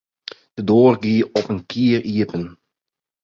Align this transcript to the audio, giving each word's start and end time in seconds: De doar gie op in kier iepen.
De 0.55 0.63
doar 0.69 0.95
gie 1.03 1.21
op 1.39 1.45
in 1.53 1.61
kier 1.71 2.01
iepen. 2.13 2.45